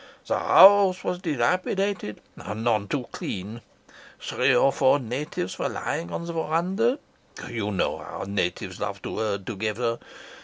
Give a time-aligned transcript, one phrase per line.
[0.25, 3.61] The house was dilapidated and none too clean.
[4.19, 6.97] Three or four natives were lying on the verandah.
[7.47, 9.99] You know how natives love to herd together.